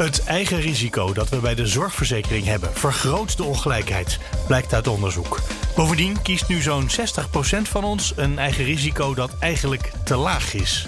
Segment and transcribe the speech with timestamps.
[0.00, 5.40] Het eigen risico dat we bij de zorgverzekering hebben vergroot de ongelijkheid, blijkt uit onderzoek.
[5.76, 6.92] Bovendien kiest nu zo'n 60%
[7.62, 10.86] van ons een eigen risico dat eigenlijk te laag is.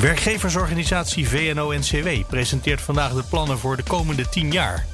[0.00, 4.86] Werkgeversorganisatie VNO-NCW presenteert vandaag de plannen voor de komende 10 jaar.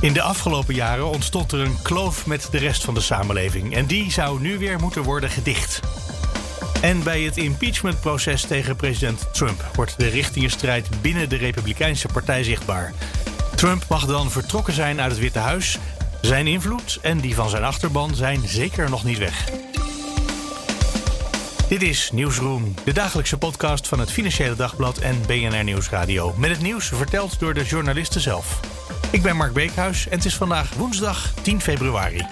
[0.00, 3.86] In de afgelopen jaren ontstond er een kloof met de rest van de samenleving en
[3.86, 5.80] die zou nu weer moeten worden gedicht.
[6.82, 12.92] En bij het impeachmentproces tegen president Trump wordt de richtingenstrijd binnen de Republikeinse Partij zichtbaar.
[13.54, 15.78] Trump mag dan vertrokken zijn uit het Witte Huis.
[16.20, 19.50] Zijn invloed en die van zijn achterban zijn zeker nog niet weg.
[21.68, 26.34] Dit is Nieuwsroom, de dagelijkse podcast van het Financiële Dagblad en BNR Nieuwsradio.
[26.36, 28.60] Met het nieuws verteld door de journalisten zelf.
[29.10, 32.26] Ik ben Mark Beekhuis en het is vandaag woensdag 10 februari.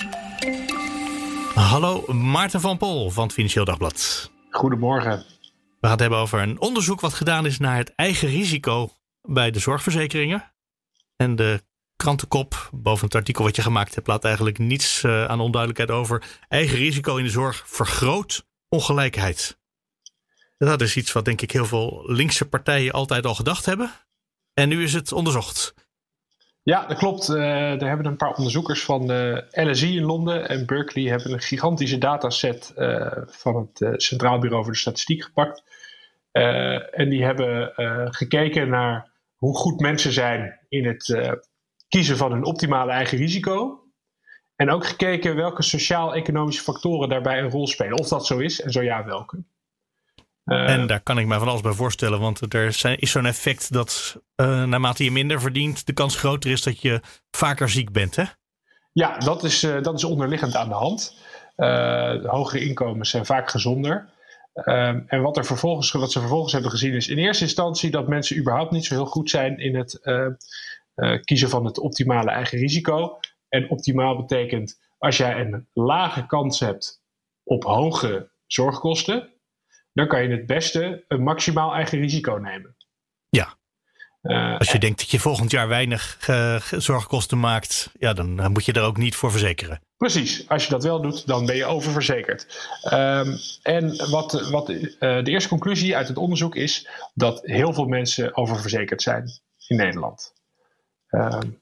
[1.55, 4.31] Hallo, Maarten van Pol van het Financieel Dagblad.
[4.51, 5.19] Goedemorgen.
[5.19, 9.51] We gaan het hebben over een onderzoek wat gedaan is naar het eigen risico bij
[9.51, 10.53] de zorgverzekeringen.
[11.17, 11.62] En de
[11.97, 16.39] krantenkop boven het artikel wat je gemaakt hebt laat eigenlijk niets uh, aan onduidelijkheid over.
[16.48, 19.59] Eigen risico in de zorg vergroot ongelijkheid.
[20.59, 23.93] Dat is iets wat denk ik heel veel linkse partijen altijd al gedacht hebben.
[24.55, 25.75] En nu is het onderzocht.
[26.71, 27.29] Ja, dat klopt.
[27.29, 31.41] Uh, er hebben een paar onderzoekers van de LSI in Londen en Berkeley hebben een
[31.41, 35.62] gigantische dataset uh, van het uh, Centraal Bureau voor de Statistiek gepakt.
[36.91, 37.73] en die hebben
[38.15, 41.37] gekeken naar hoe goed mensen zijn in het
[41.89, 43.84] kiezen van hun optimale eigen risico.
[44.57, 47.99] En ook gekeken welke sociaal-economische factoren daarbij een rol spelen.
[47.99, 49.43] Of dat zo is en zo ja, welke.
[50.50, 53.27] Uh, en daar kan ik me van alles bij voorstellen, want er zijn, is zo'n
[53.27, 57.00] effect dat uh, naarmate je minder verdient, de kans groter is dat je
[57.31, 58.25] vaker ziek bent, hè?
[58.93, 61.16] Ja, dat is, uh, dat is onderliggend aan de hand.
[62.27, 64.09] hogere inkomens zijn vaak gezonder.
[64.53, 68.09] Ehm, en wat, er vervolgens, wat ze vervolgens hebben gezien is in eerste instantie dat
[68.09, 70.00] mensen überhaupt niet zo heel goed zijn in het
[71.25, 73.19] kiezen van het optimale eigen risico.
[73.49, 77.03] En optimaal betekent als jij een lage kans hebt
[77.43, 79.40] op hoge zorgkosten,
[79.93, 82.77] dan kan je het beste een maximaal eigen risico nemen.
[83.28, 83.59] Ja.
[84.23, 88.53] Uh, als je denkt dat je volgend jaar weinig uh, zorgkosten maakt, ja, dan, dan,
[88.53, 89.81] moet je er ook niet voor verzekeren.
[89.97, 92.69] Precies, als je dat wel doet, dan ben je oververzekerd.
[92.93, 98.37] Um, en wat, wat de eerste conclusie uit het onderzoek is dat heel veel mensen
[98.37, 99.31] oververzekerd zijn
[99.67, 100.33] in Nederland.
[101.11, 101.61] Um,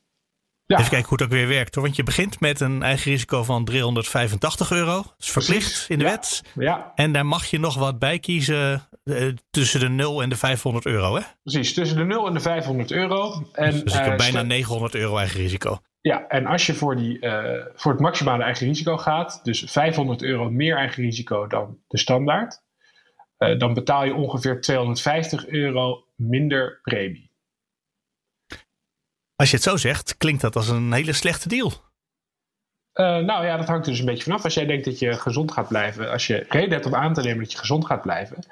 [0.69, 0.79] ja.
[0.79, 1.85] Even kijken hoe het ook weer werkt hoor.
[1.85, 4.95] Want je begint met een eigen risico van 385 euro.
[4.95, 5.89] Dat is verplicht Precies.
[5.89, 6.11] in de ja.
[6.11, 6.43] wet.
[6.55, 6.93] Ja.
[6.95, 10.87] En daar mag je nog wat bij kiezen uh, tussen de 0 en de 500
[10.87, 11.15] euro.
[11.17, 11.23] Hè?
[11.43, 13.49] Precies, tussen de 0 en de 500 euro.
[13.53, 15.79] En, dus ik heb uh, bijna 900 euro eigen risico.
[16.01, 17.43] Ja, en als je voor, die, uh,
[17.75, 22.63] voor het maximale eigen risico gaat, dus 500 euro meer eigen risico dan de standaard,
[23.59, 27.28] dan betaal je ongeveer 250 euro minder premie.
[29.39, 31.73] Als je het zo zegt, klinkt dat als een hele slechte deal.
[32.95, 34.45] Uh, nou ja, dat hangt er dus een beetje vanaf.
[34.45, 37.21] Als jij denkt dat je gezond gaat blijven, als je reden hebt om aan te
[37.21, 38.47] nemen dat je gezond gaat blijven,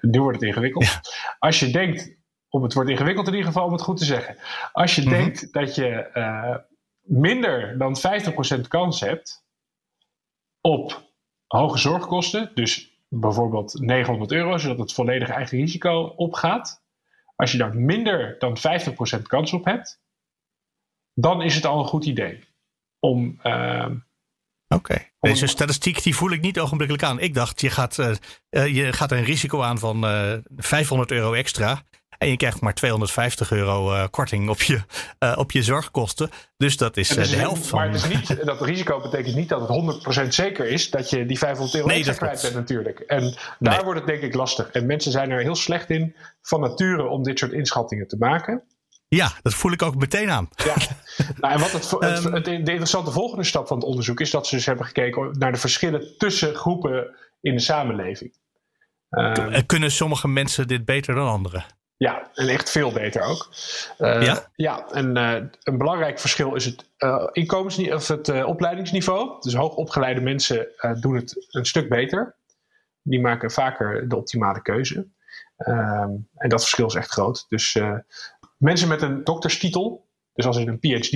[0.00, 0.84] nu wordt het ingewikkeld.
[0.84, 1.00] Ja.
[1.38, 2.16] Als je denkt,
[2.48, 4.36] om het wordt ingewikkeld in ieder geval om het goed te zeggen.
[4.72, 5.16] Als je mm -hmm.
[5.16, 6.56] denkt dat je uh,
[7.00, 7.96] minder dan
[8.58, 9.44] 50% kans hebt
[10.60, 11.02] op
[11.46, 16.82] hoge zorgkosten, dus bijvoorbeeld 900 euro, zodat het volledige eigen risico opgaat.
[17.36, 18.56] Als je daar minder dan
[19.18, 20.00] 50% kans op hebt,
[21.20, 22.44] dan is het al een goed idee
[22.98, 23.38] om.
[23.42, 23.86] Uh,
[24.74, 25.10] Oké, okay.
[25.20, 27.20] deze statistiek die voel ik niet ogenblikkelijk aan.
[27.20, 28.10] Ik dacht, je gaat, uh,
[28.50, 31.82] uh, je gaat een risico aan van uh, 500 euro extra.
[32.18, 34.80] En je krijgt maar 250 euro korting op je,
[35.36, 36.30] op je zorgkosten.
[36.56, 37.78] Dus dat is, is de helft van.
[37.78, 41.26] Maar het is niet, dat risico betekent niet dat het 100% zeker is dat je
[41.26, 42.98] die 500 euro nee, extra kwijt bent, natuurlijk.
[42.98, 43.84] En daar nee.
[43.84, 44.70] wordt het denk ik lastig.
[44.70, 48.62] En mensen zijn er heel slecht in van nature om dit soort inschattingen te maken.
[49.16, 50.48] Ja, dat voel ik ook meteen aan.
[50.56, 50.74] Ja.
[51.40, 54.46] nou, en wat het, het, het, de interessante volgende stap van het onderzoek is dat
[54.46, 58.38] ze dus hebben gekeken naar de verschillen tussen groepen in de samenleving.
[59.10, 61.64] Um, Kunnen sommige mensen dit beter dan anderen?
[61.96, 63.48] Ja, en echt veel beter ook.
[63.98, 64.50] Uh, ja?
[64.54, 69.40] Ja, en uh, een belangrijk verschil is het uh, inkomensniveau of het opleidingsniveau.
[69.40, 70.68] Dus hoogopgeleide mensen
[71.00, 72.36] doen het een stuk beter.
[73.02, 75.08] Die maken vaker de optimale keuze.
[75.56, 77.46] Um, en dat verschil is echt groot.
[77.48, 77.78] Dus
[78.60, 81.10] mensen met een dokterstitel, dus als een PhD,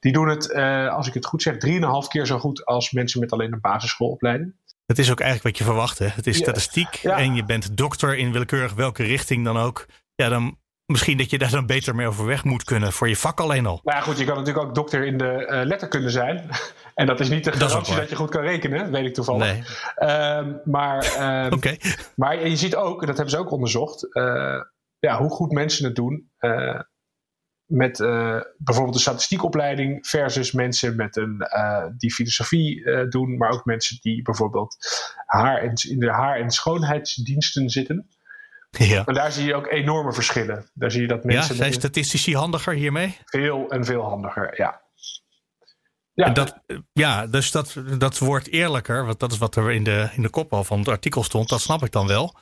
[0.00, 0.54] die doen het,
[0.90, 1.60] als ik het goed zeg, 3,5
[2.08, 4.54] keer zo goed als mensen met alleen een basisschoolopleiding.
[4.86, 5.98] Het is ook eigenlijk wat je verwacht.
[5.98, 6.06] Hè?
[6.06, 9.86] Het is statistiek en je bent dokter in willekeurig welke richting dan ook.
[10.14, 10.58] Ja, dan
[10.90, 13.80] misschien dat je daar dan beter mee overweg moet kunnen voor je vak alleen al.
[13.82, 16.48] Nou ja, goed, je kan natuurlijk ook dokter in de uh, letterkunde zijn.
[16.94, 19.44] en dat is niet de garantie dat, dat, je goed kan rekenen, weet ik toevallig.
[19.44, 19.62] Nee.
[19.98, 21.04] Uh, maar,
[21.62, 21.72] uh,
[22.16, 24.60] maar je ziet ook, dat hebben ze ook onderzocht, uh,
[25.00, 26.80] ja, hoe goed mensen het doen uh,
[27.64, 27.98] met
[28.56, 31.46] bijvoorbeeld een statistiekopleiding versus mensen met een,
[31.96, 34.76] die filosofie doen, maar ook mensen die bijvoorbeeld
[35.26, 38.08] haar en, in de haar- en schoonheidsdiensten zitten.
[38.70, 39.04] Ja.
[39.04, 40.70] En daar zie je ook enorme verschillen.
[40.74, 41.54] Daar zie je dat mensen.
[41.54, 43.18] Ja, zijn statistici handiger hiermee?
[43.24, 44.80] Veel en veel handiger, ja.
[46.14, 46.62] Ja, dat,
[46.92, 50.30] ja dus dat, dat wordt eerlijker, want dat is wat er in de, in de
[50.30, 52.36] kop al van het artikel stond, dat snap ik dan wel.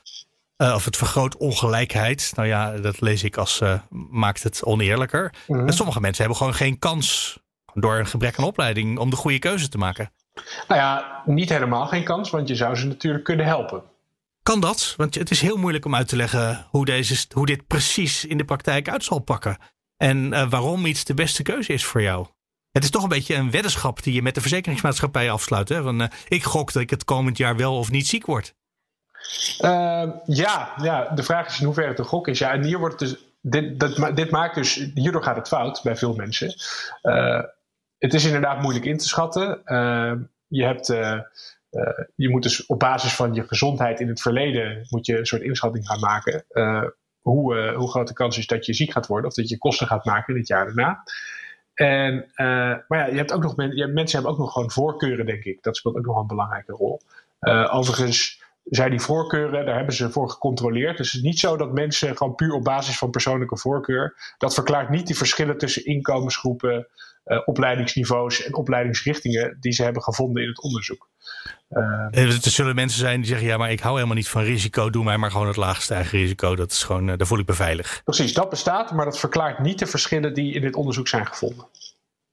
[0.63, 2.33] Uh, of het vergroot ongelijkheid.
[2.37, 5.35] Nou ja, dat lees ik als uh, maakt het oneerlijker.
[5.47, 5.67] Mhm.
[5.67, 7.39] En sommige mensen hebben gewoon geen kans
[7.75, 10.13] door een gebrek aan opleiding om de goede keuze te maken.
[10.69, 13.83] Nou ja, niet helemaal geen kans, want je zou ze natuurlijk kunnen helpen.
[14.43, 14.95] Kan dat?
[14.97, 18.39] Want het is heel moeilijk om uit te leggen hoe, deze, hoe dit precies in
[18.39, 19.59] de praktijk uit zal pakken.
[19.97, 22.27] En uh, waarom iets de beste keuze is voor jou.
[22.71, 25.69] Het is toch een beetje een weddenschap die je met de verzekeringsmaatschappij afsluit.
[25.69, 25.83] Hè?
[25.83, 28.55] Van, uh, ik gok dat ik het komend jaar wel of niet ziek word.
[29.61, 32.39] Uh, ja, ja, de vraag is in hoeverre het een gok is.
[32.39, 35.97] Ja, en hier wordt dus, dit, dat, dit maakt dus, hierdoor gaat het fout bij
[35.97, 36.55] veel mensen.
[37.03, 37.43] Uh,
[37.99, 39.61] het is inderdaad moeilijk in te schatten.
[40.47, 41.21] je hebt uh,
[42.15, 45.43] je moet dus op basis van je gezondheid in het verleden moet je een soort
[45.43, 46.45] inschatting gaan maken.
[47.21, 49.87] Hoe, hoe groot de kans is dat je ziek gaat worden of dat je kosten
[49.87, 51.03] gaat maken in het jaar daarna.
[51.75, 52.31] En,
[52.89, 55.63] maar ja, je hebt ook nog mensen hebben ook nog gewoon voorkeuren, denk ik.
[55.63, 57.01] Dat speelt ook nog een belangrijke rol.
[57.71, 60.97] overigens zijn die voorkeuren, daar hebben ze voor gecontroleerd.
[60.97, 64.35] Dus het is niet zo dat mensen gewoon puur op basis van persoonlijke voorkeur.
[64.39, 66.89] Dat verklaart niet die verschillen tussen inkomensgroepen,
[67.27, 71.09] uh, opleidingsniveaus en opleidingsrichtingen die ze hebben gevonden in het onderzoek.
[71.71, 74.91] Uh, er zullen mensen zijn die zeggen: ja, maar ik hou helemaal niet van risico.
[74.91, 76.57] Doe mij maar gewoon het laagste eigen risico.
[76.57, 78.01] Dat is gewoon, uh, daar voel ik me veilig.
[78.05, 81.67] Precies, dat bestaat, maar dat verklaart niet de verschillen die in dit onderzoek zijn gevonden.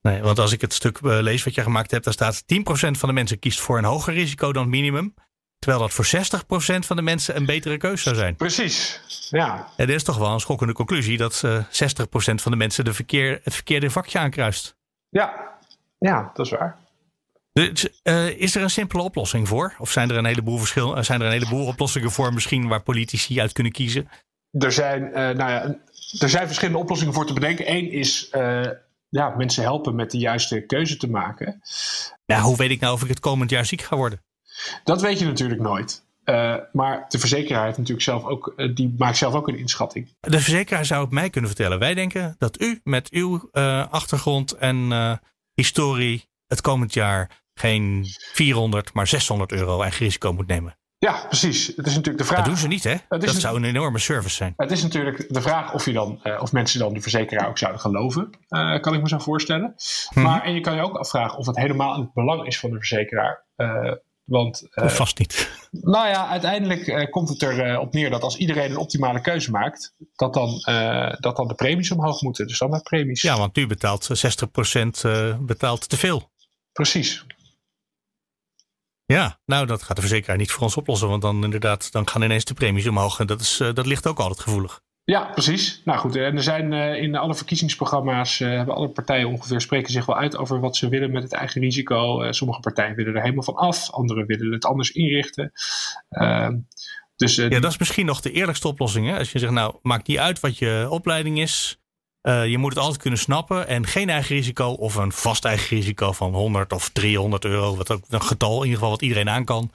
[0.02, 2.46] Nee, want als ik het stuk lees wat je gemaakt hebt, daar staat 10%
[2.90, 5.14] van de mensen kiest voor een hoger risico dan het minimum.
[5.58, 8.36] Terwijl dat voor 60% van de mensen een betere keuze zou zijn.
[8.36, 9.00] Precies,
[9.30, 9.68] ja.
[9.76, 11.64] En dit is toch wel een schokkende conclusie dat uh, 60%
[12.34, 14.76] van de mensen de verkeer, het verkeerde vakje aankruist.
[15.08, 15.58] Ja,
[15.98, 16.84] ja, dat is waar.
[17.52, 19.74] Dus, uh, is er een simpele oplossing voor?
[19.78, 22.82] Of zijn er een heleboel, verschil, uh, zijn er een heleboel oplossingen voor misschien waar
[22.82, 24.08] politici uit kunnen kiezen?
[24.50, 25.78] Er zijn, uh, nou ja,
[26.18, 27.70] er zijn verschillende oplossingen voor te bedenken.
[27.70, 28.28] Eén is
[29.08, 31.60] ja, mensen helpen met de juiste keuze te maken.
[32.24, 34.24] Ja, hoe weet ik nou of ik het komend jaar ziek ga worden?
[34.84, 36.04] Dat weet je natuurlijk nooit.
[36.26, 40.14] Uh, maar de verzekeraar heeft natuurlijk zelf ook, uh, die maakt zelf ook een inschatting.
[40.20, 41.78] De verzekeraar zou het mij kunnen vertellen.
[41.78, 45.20] Wij denken dat u met uw uh, achtergrond en
[45.54, 50.78] historie het komend jaar geen 400, maar 600 euro eigen risico moet nemen.
[50.98, 51.66] Ja, precies.
[51.66, 52.38] Het is natuurlijk de vraag.
[52.38, 52.94] Dat doen ze niet, hè?
[53.08, 54.52] Dat zou een enorme service zijn.
[54.56, 57.80] Het is natuurlijk de vraag of, je dan, of mensen dan de verzekeraar ook zouden
[57.80, 58.30] geloven.
[58.80, 59.74] kan ik me zo voorstellen.
[60.08, 60.22] Hmm.
[60.22, 62.70] Maar en je kan je ook afvragen of het helemaal in het belang is van
[62.70, 63.44] de verzekeraar
[64.26, 65.50] want, uh, vast niet.
[65.70, 69.20] Nou ja, uiteindelijk uh, komt het erop uh, op neer dat als iedereen een optimale
[69.20, 70.48] keuze maakt, dat dan,
[71.20, 73.22] dat dan de premies omhoog moeten, de standaardpremies.
[73.22, 76.30] Ja, want u betaalt 60% betaalt te veel.
[76.72, 77.24] Precies.
[79.04, 82.22] Ja, nou dat gaat de verzekeraar niet voor ons oplossen, want dan inderdaad, dan gaan
[82.22, 84.84] ineens de premies omhoog en dat, is, dat ligt ook altijd gevoelig.
[85.06, 85.80] Ja, precies.
[85.84, 89.92] Nou goed, en er zijn uh, in alle verkiezingsprogramma's uh, hebben alle partijen ongeveer spreken
[89.92, 92.32] zich wel uit over wat ze willen met het eigen risico.
[92.32, 95.52] Sommige partijen willen er helemaal van af, andere willen het anders inrichten.
[96.08, 96.56] Ehm,
[97.16, 99.06] dus, ja, dat is misschien nog de eerlijkste oplossing.
[99.06, 99.18] Hè?
[99.18, 101.80] Als je zegt, nou, maakt niet uit wat je opleiding is.
[102.22, 106.12] je moet het altijd kunnen snappen en geen eigen risico of een vast eigen risico
[106.12, 109.44] van 100 of 300 euro, wat ook een getal in ieder geval wat iedereen aan
[109.44, 109.70] kan.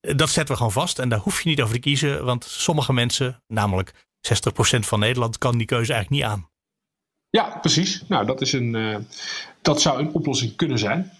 [0.00, 2.92] dat zetten we gewoon vast en daar hoef je niet over te kiezen, want sommige
[2.92, 6.50] mensen, namelijk 60% van Nederland kan die keuze eigenlijk niet aan.
[7.30, 8.04] Ja, precies.
[8.08, 8.96] Nou, dat, is een, uh,
[9.62, 11.12] dat zou een oplossing kunnen zijn.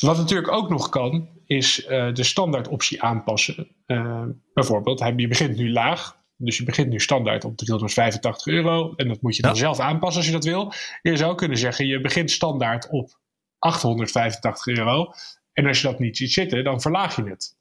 [0.00, 3.68] Wat natuurlijk ook nog kan, is uh, de standaardoptie aanpassen.
[3.86, 6.16] Uh, bijvoorbeeld, je begint nu laag.
[6.36, 8.94] Dus je begint nu standaard op 385 euro.
[8.96, 9.58] En dat moet je dan ja.
[9.58, 10.72] zelf aanpassen als je dat wil.
[11.02, 13.18] Je zou kunnen zeggen, je begint standaard op
[13.58, 15.12] 885 euro.
[15.52, 17.56] En als je dat niet ziet zitten, dan verlaag je het.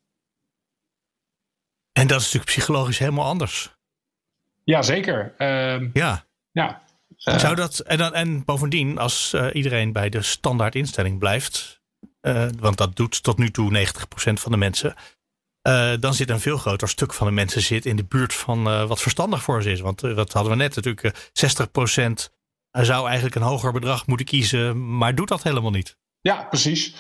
[1.92, 3.75] En dat is natuurlijk psychologisch helemaal anders.
[4.66, 5.34] Ja, zeker.
[5.38, 6.26] Uh, ja.
[6.52, 6.82] ja.
[7.16, 11.82] Zou dat, en, dan, en bovendien, als uh, iedereen bij de standaard instelling blijft,
[12.22, 14.96] uh, want dat doet tot nu toe 90% van de mensen,
[16.00, 19.02] dan zit een veel groter stuk van de mensen zit in de buurt van wat
[19.02, 19.80] verstandig voor ze is.
[19.80, 21.30] Want wat hadden we net natuurlijk,
[22.84, 25.98] zou eigenlijk een hoger bedrag moeten kiezen, maar doet dat helemaal niet.
[26.22, 26.96] Ja, precies.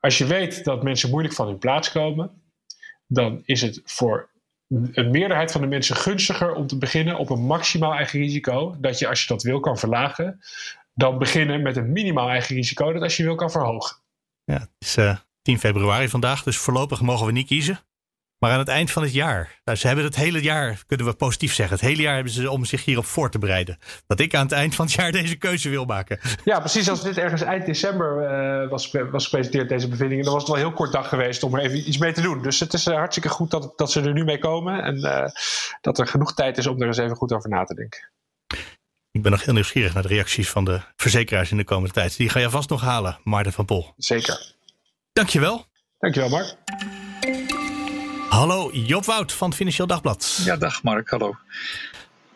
[0.00, 2.42] Als je weet dat mensen moeilijk van hun plaats komen,
[3.06, 4.29] dan is het voor
[4.70, 8.76] een meerderheid van de mensen gunstiger om te beginnen op een maximaal eigen risico.
[8.78, 10.40] Dat je, als je dat wil, kan verlagen.
[10.94, 13.96] Dan beginnen met een minimaal eigen risico, dat als je wil, kan verhogen.
[14.44, 17.80] Ja, het is uh, eh, 10 februari vandaag, dus voorlopig mogen we niet kiezen.
[18.40, 21.14] Maar aan het eind van het jaar, nou, ze hebben het hele jaar, kunnen we
[21.14, 23.78] positief zeggen, het hele jaar hebben ze om zich hierop voor te bereiden.
[24.06, 26.18] Dat ik aan het eind van het jaar deze keuze wil maken.
[26.44, 26.90] Ja, precies.
[26.90, 28.22] Als dit ergens eind december
[28.62, 31.54] uh, was, was gepresenteerd, deze bevindingen, dan was het wel heel kort dag geweest om
[31.54, 32.42] er even iets mee te doen.
[32.42, 35.24] Dus het is uh, hartstikke goed dat, dat ze er nu mee komen en uh,
[35.80, 38.10] dat er genoeg tijd is om er eens even goed over na te denken.
[39.10, 42.16] Ik ben nog heel nieuwsgierig naar de reacties van de verzekeraars in de komende tijd.
[42.16, 43.92] Die ga je vast nog halen, Maarten van Pol.
[43.96, 44.54] Zeker.
[45.12, 45.66] Dankjewel.
[45.98, 46.56] Dankjewel, Mark.
[48.30, 50.40] Hallo, Job Wout van het Financieel Dagblad.
[50.44, 51.36] Ja, dag Mark, hallo.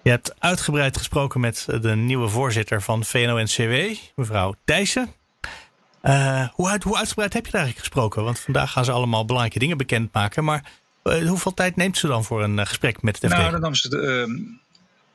[0.02, 5.12] Je hebt uitgebreid gesproken met de nieuwe voorzitter van VNO-NCW, mevrouw Thijssen.
[6.02, 8.24] Uh, hoe, hoe, uitgebreid heb je daar eigenlijk gesproken?
[8.24, 10.44] Want vandaag gaan ze allemaal belangrijke dingen bekendmaken.
[10.44, 10.70] Maar
[11.04, 13.38] uh, hoeveel tijd neemt ze dan voor een uh, gesprek met het FD?
[13.38, 14.32] Nou, dan nam ze de, ehm,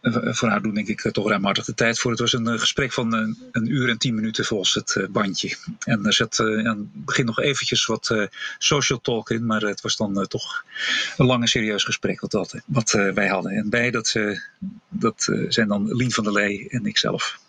[0.01, 2.11] voor haar doen denk ik toch ruimhartig de tijd voor.
[2.11, 5.07] Het was een eh, gesprek van een, eh, uur en tien minuten volgens het eh,
[5.09, 5.55] bandje.
[5.79, 8.15] En er zat aan het begin nog eventjes wat
[8.57, 10.65] social talk in, maar het was dan toch
[11.17, 13.51] een lang en serieus gesprek wat, dat, wat wij hadden.
[13.51, 14.15] En bij dat,
[14.89, 17.39] dat zijn dan Lien van der Lee en ikzelf.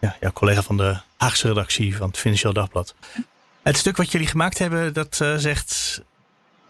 [0.00, 2.94] Ja, collega van de Haagse redactie van het Financieel Dagblad.
[3.62, 6.02] Het stuk wat jullie gemaakt hebben, dat zegt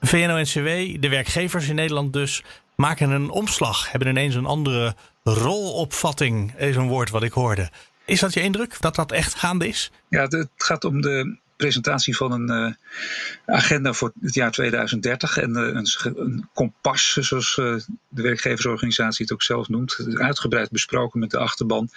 [0.00, 2.42] VNO-NCW, de werkgevers in Nederland dus,
[2.80, 7.70] maken een omslag, hebben ineens een andere rolopvatting, is een woord wat ik hoorde.
[8.04, 9.90] Is dat je indruk dat dat echt gaande is?
[10.08, 12.76] Ja, het gaat om de presentatie van een
[13.46, 17.76] uh, agenda voor het jaar 2030 en uh, een, een, kompas, zoals uh,
[18.08, 21.90] de werkgeversorganisatie het ook zelf noemt, uitgebreid besproken met de achterban.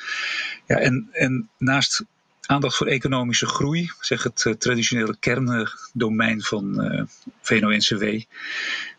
[0.65, 2.03] Ja, en, en naast
[2.41, 7.07] aandacht voor economische groei, zeg het traditionele kerndomein van
[7.41, 8.03] VNO-NCW,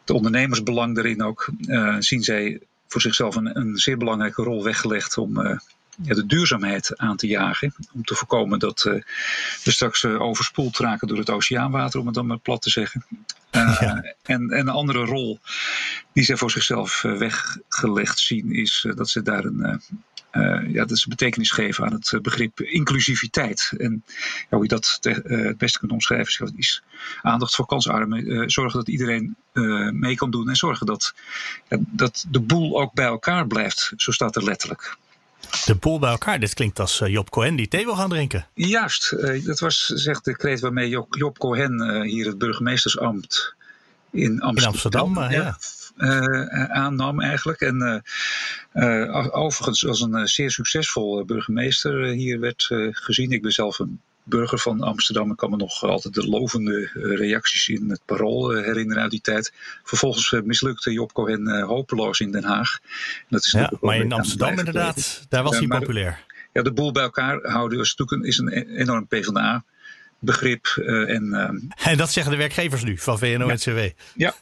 [0.04, 1.48] het ondernemersbelang daarin ook,
[1.98, 5.58] zien zij voor zichzelf een, een zeer belangrijke rol weggelegd om uh,
[6.02, 7.74] ja, de duurzaamheid aan te jagen.
[7.92, 9.02] Om te voorkomen dat uh,
[9.64, 13.04] we straks uh, overspoeld raken door het oceaanwater, om het dan maar plat te zeggen.
[13.54, 14.14] Ja.
[14.22, 15.38] en, en een andere rol
[16.12, 19.80] die ze voor zichzelf weggelegd zien, is dat ze daar een
[20.34, 23.72] uh, ja, dat ze betekenis geven aan het eh, begrip inclusiviteit.
[23.76, 24.04] En
[24.50, 26.82] ja, hoe je dat te, uh, het beste kunt omschrijven, is
[27.22, 28.50] aandacht voor kansarmen.
[28.50, 29.36] zorgen dat iedereen
[29.92, 31.14] mee kan doen en zorgen dat,
[31.78, 33.92] dat de boel ook bij elkaar blijft.
[33.96, 34.96] Zo staat er letterlijk.
[35.64, 38.46] De boel bij elkaar, dit klinkt als Job Cohen die thee wil gaan drinken.
[38.54, 43.54] Juist, dat was zegt de kreet waarmee Job Cohen hier het burgemeestersambt
[44.10, 45.58] in Amsterdam, in Amsterdam ja.
[45.96, 47.60] Uh, aannam eigenlijk.
[47.60, 48.02] En
[48.72, 53.30] uh, overigens als een zeer succesvol burgemeester hier werd gezien.
[53.32, 55.30] Ik ben zelf een burger van Amsterdam.
[55.30, 59.52] Ik kan me nog altijd de lovende reacties in het parool herinneren uit die tijd.
[59.82, 62.78] Vervolgens mislukte Job Cohen hopeloos in Den Haag.
[63.28, 66.24] Dat is ja, maar in Amsterdam inderdaad, daar was hij populair.
[66.52, 69.64] Ja, de boel bij elkaar houden is natuurlijk is een enorm PvdA
[70.18, 70.66] begrip.
[71.06, 73.78] en, uh, en dat zeggen de werkgevers nu van VNO-NCW.
[73.78, 73.92] Ja.
[74.14, 74.34] ja.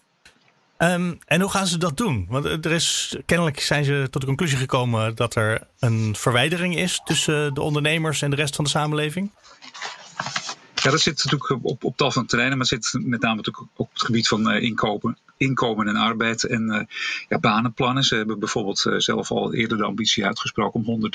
[0.83, 2.27] Um, en hoe gaan ze dat doen?
[2.29, 7.01] Want er is, kennelijk zijn ze tot de conclusie gekomen dat er een verwijdering is
[7.05, 9.31] tussen de ondernemers en de rest van de samenleving.
[10.75, 13.93] Ja, dat zit natuurlijk op, op tal van terreinen, maar zit met name natuurlijk op
[13.93, 16.83] het gebied van uh, inkopen, inkomen en arbeid en uh,
[17.29, 18.03] ja, banenplannen.
[18.03, 21.11] Ze hebben bijvoorbeeld uh, zelf al eerder de ambitie uitgesproken om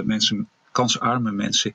[0.00, 1.74] 100.000 mensen kansarme mensen,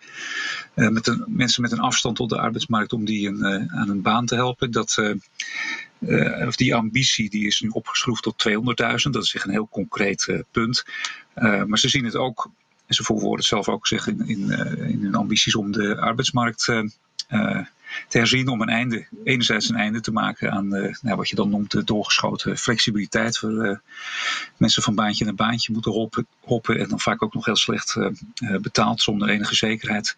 [0.75, 4.35] met mensen met een afstand tot de arbeidsmarkt, om die een, aan een baan te
[4.35, 4.71] helpen.
[4.71, 5.01] Dat,
[6.48, 9.10] of die ambitie die is nu opgeschroefd tot 200.000.
[9.12, 10.86] Dat is echt een heel concreet punt.
[11.67, 12.50] maar ze zien het ook,
[12.86, 16.72] en ze verwoorden het zelf ook zeggen in, in, in hun ambities om de arbeidsmarkt
[18.07, 20.67] te herzien om een einde, enerzijds een einde te maken aan
[21.01, 23.39] nou, wat je dan noemt de doorgeschoten flexibiliteit.
[23.39, 23.81] Waar
[24.57, 27.98] mensen van baantje naar baantje moeten hoppen, hoppen en dan vaak ook nog heel slecht
[28.62, 30.17] betaald zonder enige zekerheid.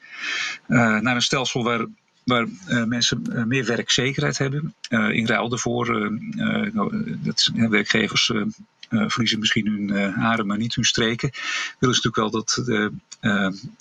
[0.68, 1.86] naar een stelsel waar
[2.26, 4.74] waar uh, mensen meer werkzekerheid hebben.
[4.90, 6.02] Uh, in ruil daarvoor,
[6.36, 6.70] uh,
[7.24, 8.32] dat werkgevers
[8.90, 11.30] verliezen misschien hun haren, maar niet hun streken.
[11.80, 12.92] Willen ze natuurlijk wel dat de,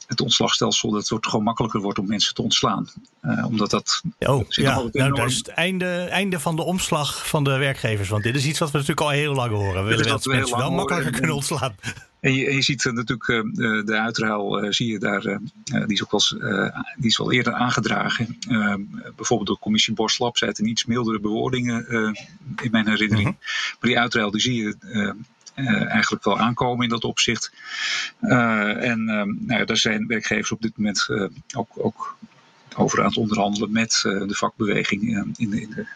[0.07, 2.89] het ontslagstelsel dat het gewoon makkelijker wordt om mensen te ontslaan.
[3.45, 4.03] omdat dat.
[4.19, 8.09] Oh, ja, nou, dat is het einde, einde van de omslag van de werkgevers.
[8.09, 9.83] Want dit is iets wat we natuurlijk al heel lang horen.
[9.83, 11.75] We willen dat, mensen wel makkelijker kunnen ontslaan.
[12.25, 15.21] En je, en je ziet natuurlijk uh, de uitruil, zie je daar,
[15.65, 16.41] die, is ook wel,
[16.97, 18.39] die is wel eerder aangedragen.
[19.17, 21.87] bijvoorbeeld door commissie Borslap, zei het in iets mildere bewoordingen
[22.63, 23.29] in mijn herinnering.
[23.29, 23.37] Mhm.
[23.81, 24.77] Maar die uitruil die zie je
[25.89, 27.53] eigenlijk wel aankomen in dat opzicht.
[28.21, 29.05] en
[29.47, 31.09] nou, daar zijn werkgevers op dit moment
[31.57, 32.17] ook, ook
[32.77, 35.03] over aan het onderhandelen met de vakbeweging
[35.37, 35.87] in de, in de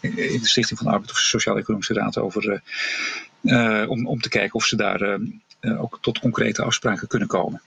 [0.00, 2.62] in de Stichting van de Arbeid of Sociaal-Economische Raad over.
[3.88, 5.18] om, om te kijken of ze daar
[5.78, 7.60] ook tot concrete afspraken kunnen komen.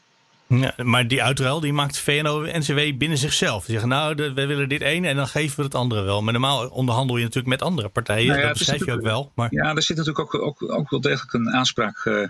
[0.48, 3.66] Ja, maar die uitruil die maakt VNO-NCW binnen zichzelf.
[3.66, 6.22] Die zeggen nou, we willen dit ene en dan geven we het andere wel.
[6.22, 8.28] Maar normaal onderhandel je natuurlijk met andere partijen.
[8.28, 9.32] Nou ja, dat beschrijf je ook wel.
[9.36, 9.48] Maar...
[9.52, 12.28] Ja, er zit natuurlijk ook, ook, ook wel degelijk een aanspraak uh,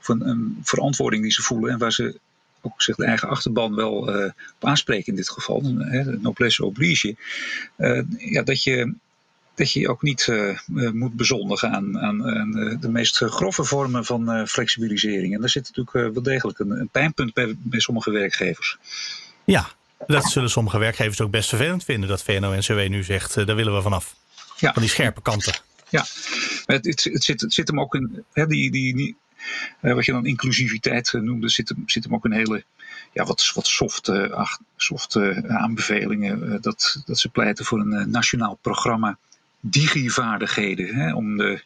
[0.00, 1.70] of een, een, verantwoording die ze voelen.
[1.70, 2.18] En waar ze
[2.60, 5.62] ook zich de eigen achterban wel uh, op aanspreken in dit geval.
[5.78, 7.16] Hè, noblesse oblige.
[7.76, 8.94] Uh, ja, dat je
[9.58, 10.58] dat je ook niet uh,
[10.92, 15.34] moet bezondigen aan, aan, aan, de meest grove vormen van uh, flexibilisering.
[15.34, 18.76] En daar zit natuurlijk wel degelijk een, een pijnpunt bij, bij, sommige werkgevers.
[19.44, 19.68] Ja,
[20.06, 23.82] dat zullen sommige werkgevers ook best vervelend vinden, dat VNO-NCW nu zegt, daar willen we
[23.82, 24.14] vanaf.
[24.56, 24.72] Ja.
[24.72, 25.54] Van die scherpe kanten.
[25.88, 26.04] Ja,
[26.66, 29.16] het, het, het, zit, het zit hem ook in, hè, die, die, die
[29.80, 32.64] wat je dan inclusiviteit noemde, zit hem, zit hem ook een hele
[33.12, 34.46] ja, wat, wat softe,
[34.76, 36.60] softe aanbevelingen.
[36.60, 39.18] dat, dat ze pleiten voor een nationaal programma
[39.60, 40.94] digivaardigheden.
[40.94, 41.62] Hè, om de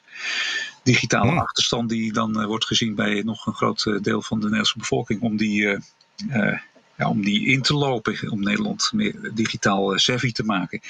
[0.82, 1.38] digitale hmm.
[1.38, 4.78] achterstand die dan uh, wordt gezien bij nog een groot uh, deel van de Nederlandse
[4.78, 6.58] bevolking, om die, uh,
[6.96, 10.80] ja, om die in te lopen, om Nederland meer digitaal savvy te maken.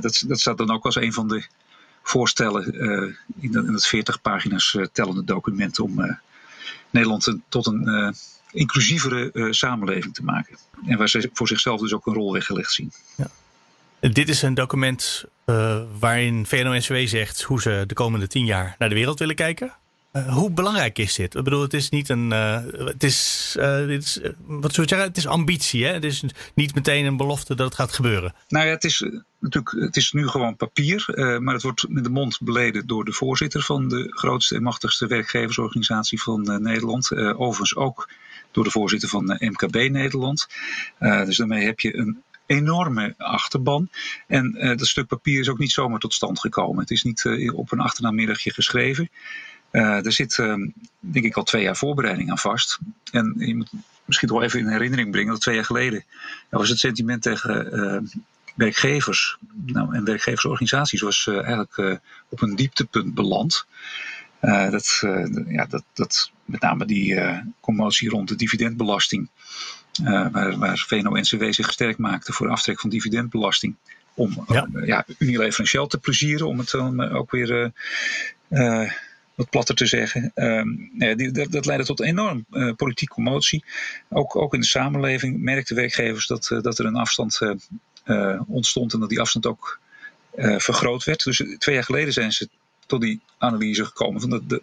[0.00, 1.44] dat, dat staat dan ook als een van de
[2.02, 2.64] voorstellen
[3.40, 6.18] in, de, in, het 40 pagina's tellende document om
[6.90, 8.14] Nederland een, tot een
[8.50, 10.56] inclusievere samenleving te maken.
[10.86, 12.92] En waar ze voor zichzelf dus ook een rol weggelegd zien.
[13.16, 13.26] Ja.
[14.12, 18.88] Dit is een document uh, waarin VNO-NCW zegt hoe ze de komende tien jaar naar
[18.88, 19.72] de wereld willen kijken.
[20.12, 21.34] Uh, hoe belangrijk is dit?
[21.34, 22.30] Ik bedoel, het is niet een.
[22.30, 23.52] Uh, het is,
[23.86, 25.08] dit is wat zou zeggen?
[25.08, 25.84] Het is ambitie.
[25.84, 25.92] Hè?
[25.92, 28.34] Het is niet meteen een belofte dat het gaat gebeuren.
[28.48, 29.84] Nou ja, het is natuurlijk.
[29.84, 31.04] Het is nu gewoon papier.
[31.40, 35.06] maar het wordt met de mond beleden door de voorzitter van de grootste en machtigste
[35.06, 37.12] werkgeversorganisatie van Nederland.
[37.12, 38.08] overigens ook
[38.50, 40.48] door de voorzitter van MKB Nederland.
[40.98, 43.88] dus daarmee heb je een enorme achterban.
[44.26, 46.80] En uh, dat stuk papier is ook niet zomaar tot stand gekomen.
[46.80, 49.10] Het is niet uh, op een achternaamiddagje geschreven.
[49.72, 50.68] Uh, er zit, ehm,
[51.00, 52.78] denk ik, al twee jaar voorbereiding aan vast.
[53.10, 53.70] En je moet
[54.04, 56.04] misschien toch wel even in herinnering brengen dat twee jaar geleden
[56.50, 58.10] was het sentiment tegen
[58.54, 63.66] werkgevers nou, en werkgeversorganisaties was eigenlijk op een dieptepunt beland.
[64.40, 65.02] dat,
[65.46, 67.20] ja, dat, dat met name die
[67.60, 69.28] commotie rond de dividendbelasting
[70.02, 73.74] uh, waar, waar VNO-NCW zich sterk maakte voor aftrek van dividendbelasting.
[74.14, 74.68] Om ja.
[74.72, 77.72] Uh, ja, Unilever en Shell te plezieren, om het dan uh, ook weer
[79.34, 80.32] wat platter te zeggen.
[80.98, 83.64] ja, die, dat, dat, leidde tot enorm politieke commotie.
[84.08, 87.40] Ook, ook in de samenleving merkten werkgevers dat, dat er een afstand
[88.46, 89.80] ontstond en dat die afstand ook
[90.56, 91.24] vergroot werd.
[91.24, 92.48] Dus twee jaar geleden zijn ze
[92.86, 94.60] tot die analyse gekomen van dat,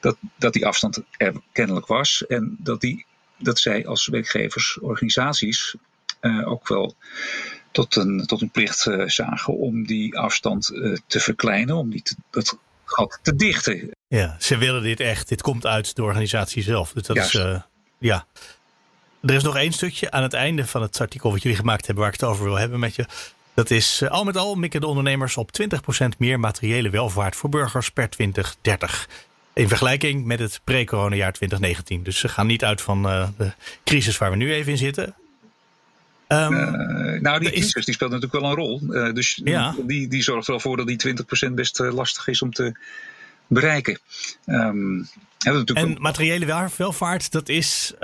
[0.00, 3.06] dat, dat die afstand er kennelijk was en dat die
[3.42, 5.74] dat zij als werkgeversorganisaties
[6.20, 6.96] uh, ook wel
[7.70, 12.02] tot een, tot een plicht uh, zagen om die afstand uh, te verkleinen, om die
[12.02, 13.90] te, dat gat te dichten.
[14.08, 15.28] Ja, ze willen dit echt.
[15.28, 16.92] Dit komt uit de organisatie zelf.
[16.92, 17.32] Dus dat is,
[17.98, 18.26] ja.
[19.22, 22.04] Er is nog één stukje aan het einde van het artikel wat jullie gemaakt hebben,
[22.04, 23.06] waar ik het over wil hebben met je.
[23.54, 25.64] Dat is al met al mikken de ondernemers op 20%
[26.18, 29.08] meer materiële welvaart voor burgers per 2030.
[29.54, 32.02] In vergelijking met het pre-corona-jaar 2019.
[32.02, 33.52] Dus ze gaan niet uit van uh, de
[33.84, 35.14] crisis waar we nu even in zitten.
[36.28, 38.80] Um, uh, nou, die crisis die speelt natuurlijk wel een rol.
[38.82, 39.74] Uh, dus ja.
[39.86, 41.14] die, die zorgt er wel voor dat die
[41.48, 42.72] 20% best lastig is om te
[43.46, 43.98] bereiken.
[44.46, 45.08] Um,
[45.74, 47.94] en materiële welvaart, dat is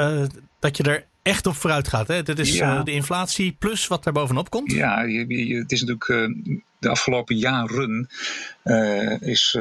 [0.59, 2.09] dat je er echt op vooruit gaat.
[2.09, 2.23] Hè?
[2.23, 2.83] Dat is ja.
[2.83, 4.73] de inflatie plus wat daar bovenop komt.
[4.73, 6.39] Ja, je, je, het is natuurlijk
[6.79, 8.09] de afgelopen jaren
[9.21, 9.59] is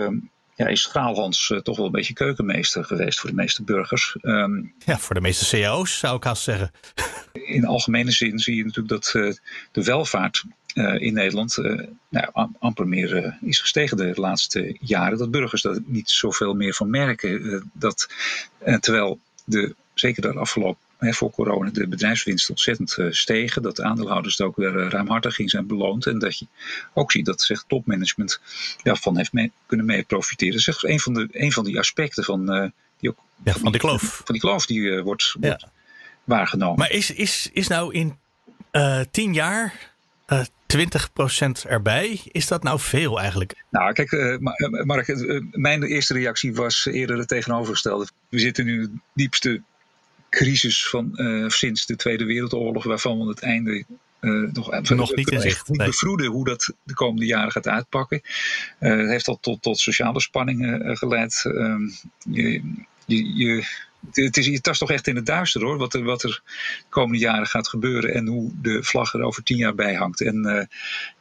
[0.58, 4.18] ja, is Straalhans uh, toch wel een beetje keukenmeester geweest voor de meeste burgers.
[4.22, 6.72] Um, ja, voor de meeste cao's zou ik haast zeggen.
[7.34, 9.34] In algemene zin zie je natuurlijk dat uh,
[9.72, 10.44] de welvaart
[10.74, 11.58] uh, in Nederland
[12.10, 15.18] nou, amper meer is gestegen de laatste jaren.
[15.18, 17.72] Dat burgers daar niet zoveel meer van merken.
[17.74, 18.10] dat,
[18.80, 23.62] terwijl de, zeker de afgelopen voor corona de bedrijfswinst ontzettend uh, stegen.
[23.62, 26.06] Dat de aandeelhouders ook weer uh, ruimhartig in zijn beloond.
[26.06, 26.48] En dat je
[26.94, 28.40] ook ziet dat zich topmanagement
[28.84, 30.64] ja, van heeft mee, kunnen mee profiteren.
[30.66, 33.72] Dat is een van, de, een van die aspecten van, uh, die ook, ja, van,
[33.72, 34.22] die kloof.
[34.26, 35.66] Van die kloof die wordt, wordt
[36.24, 36.80] waargenomen.
[36.80, 38.18] Maar is, is, is nou in
[39.12, 39.96] tien jaar
[40.34, 42.22] 20% erbij.
[42.32, 43.64] Is dat nou veel eigenlijk?
[43.70, 44.40] Nou, kijk,
[44.86, 45.08] Mark,
[45.52, 48.08] mijn eerste reactie was eerder het tegenovergestelde.
[48.30, 49.62] We zitten nu in de diepste
[50.38, 53.86] crisis van uh, sinds de Tweede Wereldoorlog, waarvan we het einde
[54.22, 55.70] uh, nog, nog niet in zicht.
[55.70, 58.22] Niet bevroeden hoe dat de komende jaren gaat uitpakken.
[58.80, 61.44] het heeft al tot, tot sociale spanningen geleid.
[61.46, 61.82] Ehm,
[62.30, 62.62] je,
[63.06, 63.66] je, je
[64.12, 66.42] het is, je tast toch echt in het duister hoor, wat er, wat er
[66.78, 70.22] de komende jaren gaat gebeuren en hoe de vlag er over tien jaar bij hangt.
[70.22, 70.62] En uh,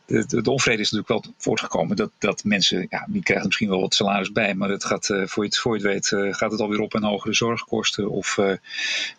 [0.07, 3.69] de, de, de, onvrede is natuurlijk wel voortgekomen dat, dat mensen, ja, die krijgen misschien
[3.69, 6.61] wel wat salaris bij, maar het gaat, uh, voor, je het, weet, uh, gaat het
[6.61, 8.39] alweer op aan hogere zorgkosten of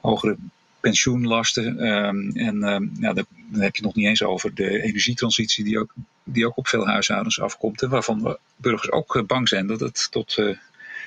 [0.01, 0.37] hogere
[0.79, 1.87] pensioenlasten.
[1.87, 5.63] Um, en um, ja, dan, dan heb je het nog niet eens over de energietransitie
[5.63, 5.93] die ook,
[6.23, 7.81] die ook op veel huishoudens afkomt.
[7.81, 10.37] En waarvan burgers ook bang zijn dat het tot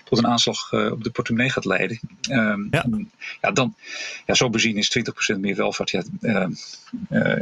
[0.04, 2.00] tot een aanslag uh, op de portemonnee gaat leiden.
[2.30, 2.84] Um, ja.
[3.40, 3.50] ja.
[3.50, 3.74] dan,
[4.26, 4.98] ja, zo bezien is
[5.36, 5.90] 20% meer welvaart.
[5.90, 7.36] Ja, uh,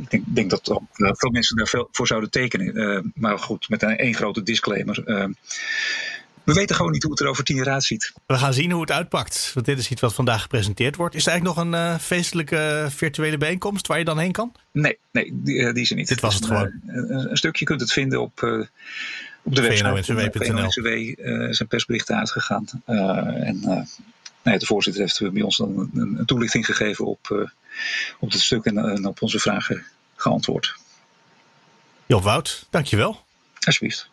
[0.00, 3.12] ik denk, denk dat ook, veel mensen daar veel voor zouden tekenen.
[3.14, 5.04] maar goed, met een één grote disclaimer.
[5.04, 5.32] Ehm,
[6.44, 8.12] we weten gewoon niet hoe het er over tien jaar uitziet.
[8.26, 9.50] We gaan zien hoe het uitpakt.
[9.54, 11.14] Want dit is iets wat vandaag gepresenteerd wordt.
[11.14, 14.52] Is er eigenlijk nog een uh, feestelijke virtuele bijeenkomst waar je dan heen kan?
[14.72, 16.08] Nee, nee die, uh, die is er niet.
[16.08, 16.80] Dit was het gewoon.
[16.86, 18.66] Een, een, stukje kunt het vinden op, uh,
[19.42, 20.44] op de website.
[20.44, 22.64] VNO-NCW uh, zijn persberichten uitgegaan.
[22.84, 23.88] en
[24.42, 27.50] nee, de voorzitter heeft bij ons dan een, een toelichting gegeven op,
[28.18, 29.84] op dit stuk en, en, op onze vragen
[30.16, 30.76] geantwoord.
[32.06, 33.24] Job Wout, dankjewel.
[33.66, 34.10] Alsjeblieft.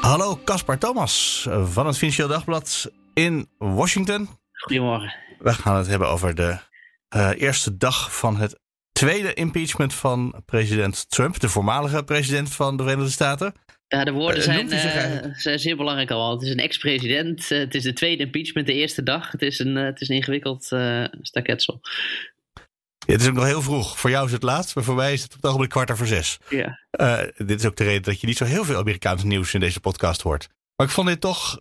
[0.00, 4.28] Hallo, Caspar Thomas van het Financieel Dagblad in Washington.
[4.52, 5.14] Goedemorgen.
[5.38, 6.58] We gaan het hebben over de
[7.16, 8.58] uh, eerste dag van het
[8.94, 13.54] tweede impeachment van president Trump, de voormalige president van de Verenigde Staten.
[13.88, 16.32] Ja, de woorden uh, zijn, uh, zijn, zeer belangrijk al.
[16.32, 17.48] Het is een ex-president.
[17.48, 19.32] het is de tweede impeachment, de eerste dag.
[19.32, 20.64] Het is een, het is een ingewikkeld
[21.22, 21.80] staketsel.
[23.06, 23.98] Ja, het is ook nog heel vroeg.
[23.98, 26.06] Voor jou is het laat, maar voor mij is het op het ogenblik kwart over
[26.06, 26.38] zes.
[26.48, 26.78] Ja.
[27.36, 29.80] Dit is ook de reden dat je niet zo heel veel Amerikaans nieuws in deze
[29.80, 30.48] podcast hoort.
[30.76, 31.60] Maar ik vond dit toch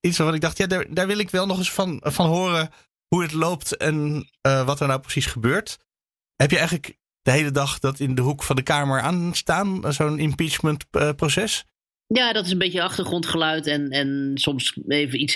[0.00, 2.70] iets waarvan ik dacht, ja, daar, daar, wil ik wel nog eens van, van horen
[3.08, 5.78] hoe het loopt en wat er nou precies gebeurt.
[6.42, 10.18] Heb je eigenlijk de hele dag dat in de hoek van de Kamer aanstaan, zo'n
[10.18, 11.64] impeachment proces?
[12.06, 15.32] Ja, dat is een beetje achtergrondgeluid en, en soms even iets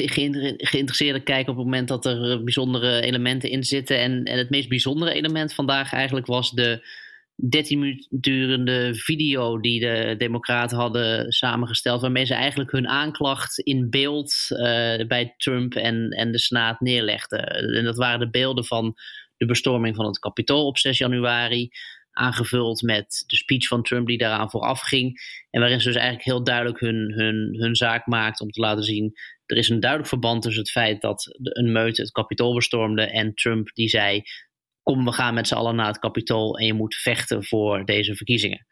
[0.56, 3.98] geïnteresseerde kijken op het moment dat er eh, bijzondere elementen in zitten.
[3.98, 6.86] En, en het meest bijzondere element vandaag eigenlijk was de
[7.34, 13.90] 13 minuten durende video die de Democraten hadden samengesteld, waarmee ze eigenlijk hun aanklacht in
[13.90, 14.58] beeld uh,
[15.06, 17.46] bij Trump en, en de Senaat neerlegden.
[17.46, 18.94] En dat waren de beelden van
[19.42, 21.70] de bestorming van het Capitool op 6 januari
[22.12, 25.20] aangevuld met de speech van Trump die daaraan vooraf ging.
[25.50, 28.85] En waarin ze dus eigenlijk heel duidelijk hun, hun, hun zaak maakt om te laten
[28.85, 29.12] zien.
[29.46, 33.35] Er is een duidelijk verband tussen het feit dat een meute het kapitool bestormde en
[33.35, 34.22] Trump die zei.
[34.83, 38.14] Kom, we gaan met z'n allen naar het kapitool en je moet vechten voor deze
[38.14, 38.66] verkiezingen.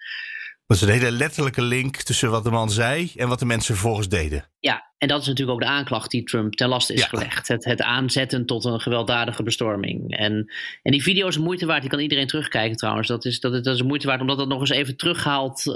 [0.70, 3.74] Dat is een hele letterlijke link tussen wat de man zei en wat de mensen
[3.74, 4.44] vervolgens deden.
[4.60, 7.48] Ja, en dat is natuurlijk ook de aanklacht die Trump ten laste is gelegd.
[7.48, 10.16] Het, het aanzetten tot een gewelddadige bestorming.
[10.16, 10.52] En,
[10.82, 11.80] en die video is een moeite waard.
[11.80, 13.08] Die kan iedereen terugkijken trouwens.
[13.08, 15.74] Dat is, dat, dat is een moeite waard omdat het nog eens even terughaalt uh,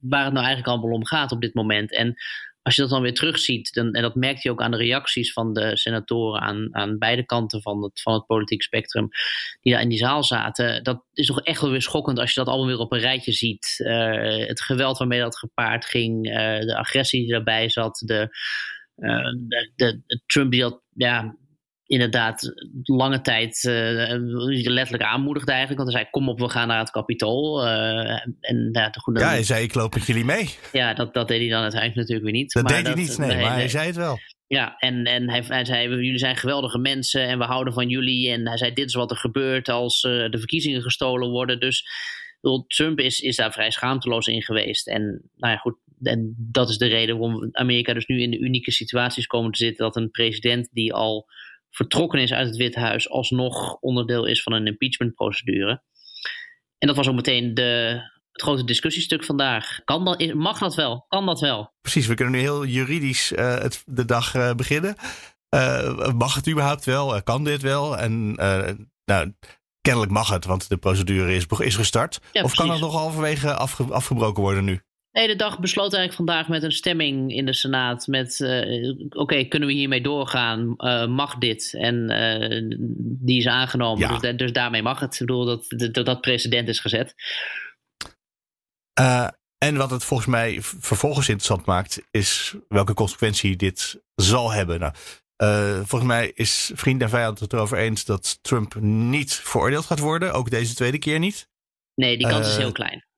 [0.00, 1.92] waar het nou eigenlijk allemaal om gaat op dit moment.
[1.92, 2.14] En
[2.62, 5.32] als je dat dan weer terugziet, dan, en dat merkt je ook aan de reacties
[5.32, 9.08] van de senatoren aan, aan beide kanten van het, van het politiek spectrum,
[9.60, 12.40] die daar in die zaal zaten, dat is toch echt wel weer schokkend als je
[12.40, 13.74] dat allemaal weer op een rijtje ziet.
[13.78, 18.28] Uh, het geweld waarmee dat gepaard ging, uh, de agressie die daarbij zat, de,
[18.94, 21.36] de, de, de Trump die dat ja,
[21.90, 23.74] inderdaad lange tijd uh,
[24.62, 25.80] letterlijk aanmoedigde eigenlijk.
[25.80, 27.66] Want hij zei, kom op, we gaan naar het kapitool.
[27.66, 30.50] Uh, en, ja, goed, dan, ja, hij zei, ik loop met jullie mee.
[30.72, 32.52] Ja, dat, dat deed hij dan uiteindelijk natuurlijk weer niet.
[32.52, 34.18] Dat maar deed hij niet, nee, nee maar hij zei het wel.
[34.46, 38.30] Ja, en, en hij, hij, zei, jullie zijn geweldige mensen en we houden van jullie.
[38.30, 41.60] En hij zei, dit is wat er gebeurt als uh, de verkiezingen gestolen worden.
[41.60, 41.84] Dus
[42.66, 44.88] Trump is, is daar vrij schaamteloos in geweest.
[44.88, 48.38] En nou ja, goed, en dat is de reden waarom Amerika dus nu in de
[48.38, 49.84] unieke situaties komen te zitten.
[49.84, 51.26] Dat een president die al
[51.70, 55.82] vertrokken is uit het Witte Huis, alsnog onderdeel is van een impeachmentprocedure.
[56.78, 58.00] En dat was ook meteen de,
[58.32, 59.80] het grote discussiestuk vandaag.
[59.84, 61.04] Kan dat, mag dat wel?
[61.08, 61.72] Kan dat wel?
[61.80, 64.94] Precies, we kunnen nu heel juridisch uh, het, de dag uh, beginnen.
[65.54, 67.22] Uh, mag het überhaupt wel?
[67.22, 67.98] kan dit wel?
[67.98, 68.34] En
[69.04, 69.34] nou,
[69.80, 72.20] kennelijk mag het, want de procedure is, is gestart.
[72.32, 74.82] Ja, of kan dat nog halverwege afge, afgebroken worden nu?
[75.12, 78.06] Nee, de dag besloot eigenlijk vandaag met een stemming in de Senaat.
[78.06, 80.74] Met, uh, oké, kunnen we hiermee doorgaan?
[80.76, 81.74] Uh, mag dit?
[81.74, 84.08] En uh, die is aangenomen.
[84.08, 84.18] Ja.
[84.18, 85.12] Dus, dus, daarmee mag het.
[85.12, 87.14] Ik bedoel, dat dat, dat precedent is gezet.
[89.58, 94.80] en wat het volgens mij vervolgens interessant maakt, is welke consequentie dit zal hebben.
[94.80, 94.94] Nou,
[95.74, 100.32] volgens mij is vriend en vijand het erover eens dat Trump niet veroordeeld gaat worden.
[100.32, 101.48] Ook deze tweede keer niet.
[101.94, 103.08] Nee, die kans is heel klein.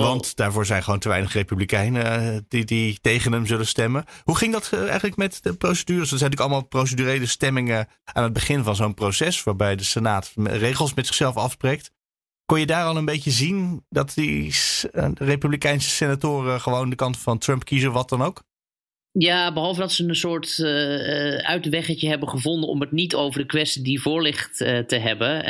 [0.00, 4.04] Want daarvoor zijn gewoon te weinig republikeinen die, die tegen hem zullen stemmen.
[4.24, 6.12] Hoe ging dat eigenlijk met de procedures?
[6.12, 10.32] Er zijn natuurlijk allemaal procedurele stemmingen aan het begin van zo'n proces, waarbij de Senaat
[10.34, 11.90] regels met zichzelf afspreekt.
[12.44, 14.54] Kon je daar al een beetje zien dat die
[15.14, 18.42] Republikeinse senatoren gewoon de kant van Trump kiezen, wat dan ook?
[19.18, 23.46] Ja, behalve dat ze een soort uh, uitweggetje hebben gevonden om het niet over de
[23.46, 25.44] kwestie die voor ligt uh, te hebben.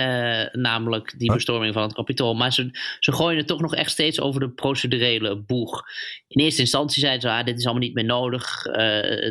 [0.60, 2.34] namelijk die bestorming van het kapitool.
[2.34, 5.82] Maar ze, ze gooien het toch nog echt steeds over de procedurele boeg.
[6.28, 8.62] In eerste instantie zeiden ze, ah, dit is allemaal niet meer nodig.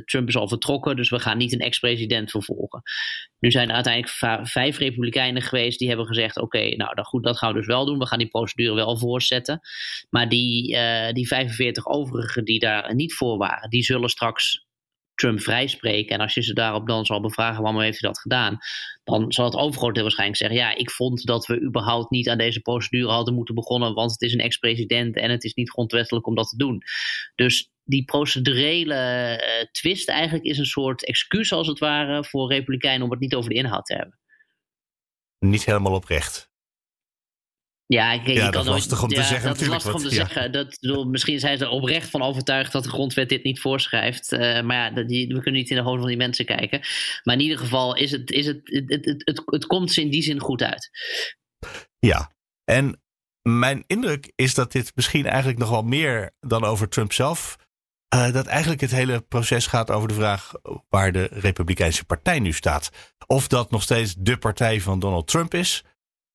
[0.05, 2.81] Trump is al vertrokken, dus we gaan niet een ex-president vervolgen.
[3.39, 7.37] Nu zijn er uiteindelijk vijf republikeinen geweest die hebben gezegd: oké, nou dan goed, dat
[7.37, 7.99] gaan we dus wel doen.
[7.99, 9.59] We gaan die procedure wel voorzetten.
[10.09, 10.77] Maar die,
[11.13, 14.67] die 45 overigen die daar niet voor waren, die zullen straks straks
[15.15, 16.15] Trump vrijspreken.
[16.15, 18.57] En als je ze daarop dan zal bevragen waarom heeft hij dat gedaan,
[19.03, 22.37] dan zal het overgrote deel waarschijnlijk zeggen: ja, ik vond dat we überhaupt niet aan
[22.37, 26.27] deze procedure hadden moeten begonnen, want het is een ex-president en het is niet grondwettelijk
[26.27, 26.81] om dat te doen.
[27.35, 28.95] Dus die procedurele
[29.43, 33.35] uh, twist eigenlijk is een soort excuus als het ware voor Republikeinen om het niet
[33.35, 34.19] over de inhoud te hebben.
[35.39, 36.53] Niet helemaal oprecht.
[37.87, 39.61] Ja, ik, ja, dat is lastig om te zeggen dat.
[39.61, 40.51] Is lastig om te zeggen.
[40.51, 44.31] Dat, bedoel, misschien zijn ze er oprecht van overtuigd dat de grondwet dit niet voorschrijft.
[44.31, 46.79] Uh, maar ja, die, we kunnen niet in de hoofd van die mensen kijken.
[47.23, 50.01] Maar in ieder geval is het, is het, het, het, het, het, het komt ze
[50.01, 50.89] in die zin goed uit.
[51.99, 52.31] Ja,
[52.63, 53.01] en
[53.41, 57.57] mijn indruk is dat dit misschien eigenlijk nog wel meer dan over Trump zelf.
[58.15, 60.51] Uh, dat eigenlijk het hele proces gaat over de vraag
[60.89, 62.89] waar de Republikeinse Partij nu staat.
[63.27, 65.83] Of dat nog steeds de partij van Donald Trump is.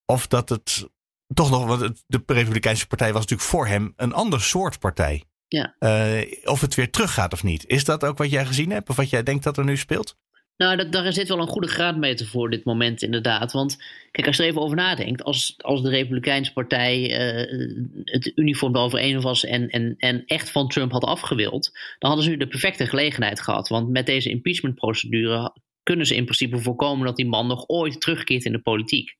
[0.04, 0.88] Of dat het
[1.34, 5.24] toch nog, want de Republikeinse Partij was natuurlijk voor hem een ander soort partij.
[5.48, 5.74] Ja.
[5.78, 7.66] Uh, of het weer teruggaat of niet.
[7.66, 10.16] Is dat ook wat jij gezien hebt of wat jij denkt dat er nu speelt?
[10.56, 13.52] Nou, dat, daar zit wel een goede graadmeter voor dit moment inderdaad.
[13.52, 18.32] Want kijk, als je er even over nadenkt, als, als de Republikeinse Partij uh, het
[18.34, 22.36] uniform overeen was en, en, en echt van Trump had afgewild, dan hadden ze nu
[22.36, 23.68] de perfecte gelegenheid gehad.
[23.68, 28.44] Want met deze impeachmentprocedure kunnen ze in principe voorkomen dat die man nog ooit terugkeert
[28.44, 29.16] in de politiek.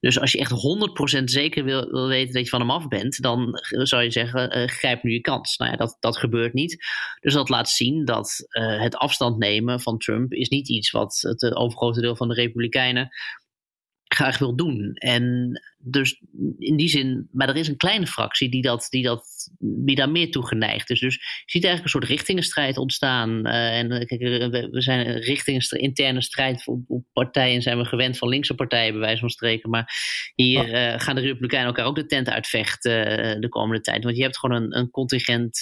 [0.00, 0.52] Dus als je echt
[1.20, 4.58] 100% zeker wil, wil, weten dat je van hem af bent, dan zou je zeggen:
[4.58, 5.56] uh, grijp nu je kans.
[5.56, 6.84] Nou ja, dat, dat gebeurt niet.
[7.20, 11.18] Dus dat laat zien dat uh, het afstand nemen van Trump is niet iets wat
[11.20, 13.08] het overgrote deel van de Republikeinen
[14.08, 14.92] graag wil doen.
[14.94, 15.52] En
[15.88, 16.22] dus
[16.58, 20.10] in die zin, maar er is een kleine fractie die, dat, die, dat, die daar
[20.10, 21.00] meer toe geneigd is.
[21.00, 23.46] Dus je ziet eigenlijk een soort richtingenstrijd ontstaan.
[23.46, 28.18] Uh, en kijk, we, we zijn richting interne strijd op, op, partijen zijn we gewend
[28.18, 29.70] van linkse partijen, bij wijze van spreken.
[29.70, 29.92] Maar
[30.34, 34.04] hier uh, gaan de Republikeinen elkaar ook de tent uitvechten uh, de komende tijd.
[34.04, 35.60] Want je hebt gewoon een, een contingent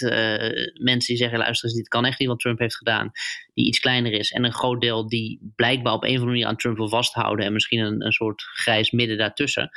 [0.80, 3.10] mensen die zeggen: luister eens, dit kan echt niet wat Trump heeft gedaan.
[3.54, 4.30] Die iets kleiner is.
[4.30, 7.46] En een groot deel die blijkbaar op een of andere manier aan Trump wil vasthouden.
[7.46, 9.70] En misschien een, een soort grijs midden daartussen.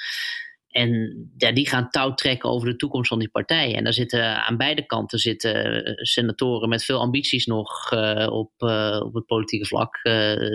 [0.77, 3.75] En ja, die gaan touw trekken over de toekomst van die partij.
[3.75, 8.51] En daar zitten aan beide kanten zitten eh, senatoren met veel ambities nog uh, op,
[8.57, 9.99] uh, op het politieke vlak.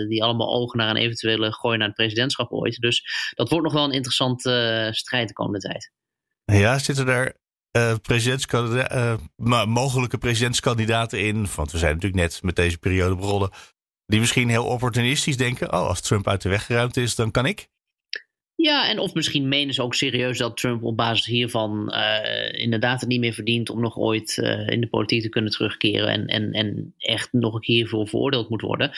[0.08, 2.76] Die allemaal ogen naar een eventuele gooi naar het presidentschap ooit.
[2.76, 3.04] Dus
[3.35, 5.92] dat wordt nog wel een interessante strijd de komende tijd.
[6.44, 7.37] Ja, zitten er
[9.66, 11.46] mogelijke presidentskandidaten in?
[11.54, 13.50] Want we zijn natuurlijk net met deze periode begonnen.
[14.06, 17.46] Die misschien heel opportunistisch denken: oh, als Trump uit de weg geruimd is, dan kan
[17.46, 17.70] ik.
[18.62, 23.01] Ja, en of misschien menen ze ook serieus dat Trump op basis hiervan uh, inderdaad
[23.01, 26.27] het niet meer verdient om nog ooit uh, in de politiek te kunnen terugkeren en,
[26.27, 28.90] en, en echt nog een keer hiervoor veroordeeld moet worden.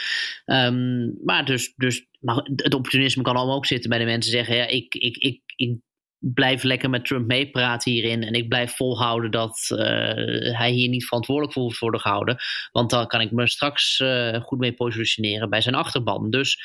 [0.46, 4.56] Um, maar, dus, dus, maar het opportunisme kan allemaal ook zitten bij de mensen zeggen:
[4.56, 5.78] ja, ik, ik, ik, ik
[6.32, 8.22] blijf lekker met Trump meepraten hierin.
[8.22, 9.78] En ik blijf volhouden dat uh,
[10.56, 12.36] hij hier niet verantwoordelijk voor wordt worden gehouden.
[12.72, 16.30] Want dan kan ik me straks uh, goed mee positioneren bij zijn achterban.
[16.30, 16.62] Dus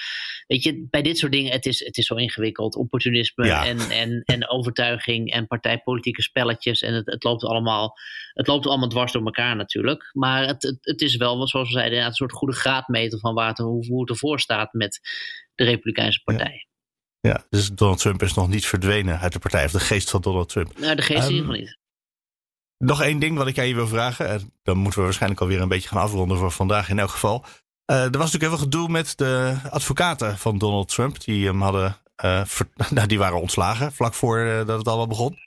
[0.47, 2.75] weet je, bij dit soort dingen, het is, het is zo ingewikkeld.
[2.75, 3.65] Opportunisme ja.
[3.65, 6.81] en, en, en overtuiging en partijpolitieke spelletjes.
[6.81, 7.97] En het, het, loopt allemaal,
[8.33, 10.09] het loopt allemaal dwars door elkaar natuurlijk.
[10.13, 13.47] Maar het, het, het is wel, zoals we zeiden, een soort goede graadmeter van waar
[13.47, 14.99] het, hoe, hoe het ervoor staat met
[15.55, 16.53] de Republikeinse Partij.
[16.53, 16.68] Ja.
[17.21, 19.65] Ja, dus Donald Trump is nog niet verdwenen uit de partij.
[19.65, 20.79] Of de geest van Donald Trump.
[20.79, 21.77] Nou, de geest um, in ieder geval niet.
[22.77, 24.53] Nog één ding wat ik aan je wil vragen.
[24.63, 27.45] Dan moeten we waarschijnlijk alweer een beetje gaan afronden voor vandaag in elk geval.
[27.91, 31.19] Uh, er was natuurlijk heel veel gedoe met de advocaten van Donald Trump.
[31.19, 35.07] Die hem hadden, uh, ver, nou, die waren ontslagen vlak voor uh, dat het allemaal
[35.07, 35.37] begon.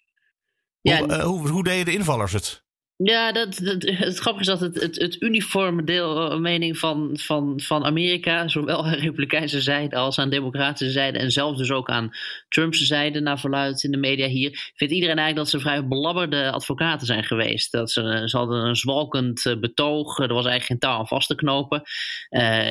[0.81, 2.65] Ja, hoe, hoe, hoe deden de invallers het?
[2.97, 8.49] Ja, dat, het grappige is dat het, het, uniforme deel, mening van, van, van Amerika,
[8.49, 12.11] zowel aan republikeinse zijde als aan democratische zijde, en zelfs dus ook aan
[12.49, 16.51] Trumpse zijde, naar verluid in de media hier, vindt iedereen eigenlijk dat ze vrij belabberde
[16.51, 17.73] advocaten zijn geweest.
[17.73, 21.35] Dat ze, ze hadden een zwalkend betoog, er was eigenlijk geen touw aan vast te
[21.35, 21.83] knopen.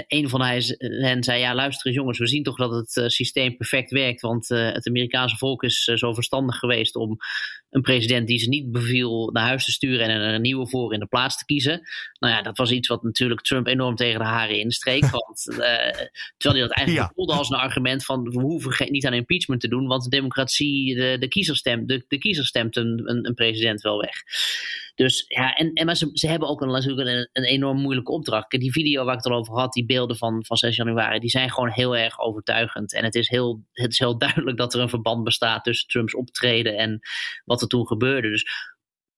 [0.07, 3.91] Een van hen zei, ja luister eens jongens, we zien toch dat het systeem perfect
[3.91, 7.17] werkt, want het Amerikaanse volk is zo verstandig geweest om
[7.71, 10.93] een president die ze niet beviel naar huis te sturen en er een nieuwe voor
[10.93, 11.81] in de plaats te kiezen.
[12.19, 15.05] Nou ja, dat was iets wat natuurlijk Trump enorm tegen de haren instreek.
[15.25, 15.57] want, uh,
[16.37, 17.11] terwijl hij dat eigenlijk ja.
[17.15, 20.95] voelde als een argument van we hoeven niet aan impeachment te doen, want de democratie,
[20.95, 24.23] de, de kiezer stemt, de, de kiezer stemt een, een, een president wel weg.
[24.95, 28.11] Dus ja, en, en maar ze, ze hebben ook een, natuurlijk een, een enorm moeilijke
[28.11, 28.49] opdracht.
[28.49, 31.29] Die video waar ik het al over had, die beelden van, van 6 januari, die
[31.29, 32.93] zijn gewoon heel erg overtuigend.
[32.93, 36.15] En het is, heel, het is heel duidelijk dat er een verband bestaat tussen Trumps
[36.15, 36.99] optreden en
[37.45, 38.29] wat toen gebeurde.
[38.29, 38.45] Dus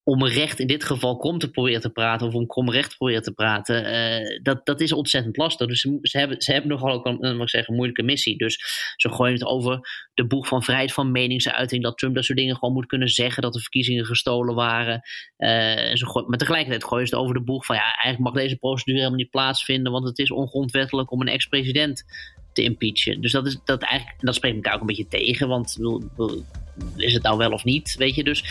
[0.06, 3.22] om recht in dit geval kom te proberen te praten of om kom recht proberen
[3.22, 5.68] te praten, uh, dat, dat is ontzettend lastig.
[5.68, 8.38] Dus ze, hebben, ze hebben nogal ook een, een, zeggen, moeilijke missie.
[8.38, 8.58] Dus
[8.96, 9.80] ze gooien het over
[10.14, 13.42] de boeg van vrijheid van meningsuiting, dat Trump dat soort dingen gewoon moet kunnen zeggen,
[13.42, 15.02] dat de verkiezingen gestolen waren.
[15.38, 15.50] Uh,
[15.96, 18.56] ze gooien, maar tegelijkertijd gooien ze het over de boeg van ja, eigenlijk mag deze
[18.56, 22.04] procedure helemaal niet plaatsvinden, want het is ongrondwettelijk om een ex-president
[22.54, 23.22] te impeachen.
[23.22, 25.78] Dus dat is dat eigenlijk, dat spreekt elkaar ook een beetje tegen, want
[26.96, 28.24] is het nou wel of niet, weet je.
[28.24, 28.44] Dus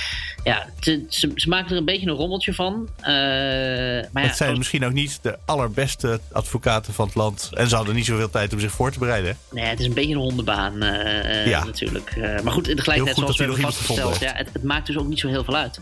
[0.45, 2.89] ja, ze, ze, maken er een beetje een rommeltje van.
[3.01, 7.51] Uh, maar het zijn misschien ook niet de allerbeste advocaten van het land.
[7.55, 9.37] En ze hadden niet zoveel tijd om zich voor te bereiden.
[9.51, 11.65] Nee, het is een beetje een hondebaan uh, ja.
[11.65, 12.15] natuurlijk.
[12.17, 15.19] Uh, maar goed, tegelijkertijd zoals we hebben vastgesteld, ja, het, het, maakt dus ook niet
[15.19, 15.81] zo heel veel uit.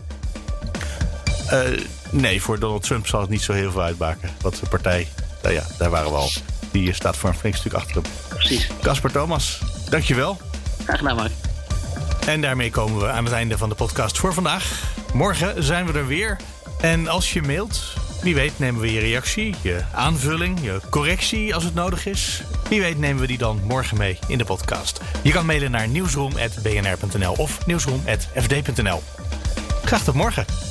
[2.11, 4.29] nee, voor Donald Trump zal het niet zo heel veel uitmaken.
[4.41, 5.07] Wat de partij,
[5.41, 6.29] nou ja, daar waren we al.
[6.71, 8.03] Die staat voor een flink stuk achter hem.
[8.27, 8.67] Precies.
[8.81, 10.37] Casper Thomas, dankjewel.
[10.83, 11.31] Graag gedaan, Mark.
[12.25, 14.93] En daarmee komen we aan het einde van de podcast voor vandaag.
[15.13, 16.37] Morgen zijn we er weer.
[16.81, 21.63] En als je mailt, wie weet nemen we je reactie, je aanvulling, je correctie als
[21.63, 22.43] het nodig is.
[22.69, 25.01] Wie weet nemen we die dan morgen mee in de podcast.
[25.21, 29.03] Je kan mailen naar nieuwsroom.bnr.nl of nieuwsroom.fd.nl.
[29.83, 30.70] Graag tot morgen.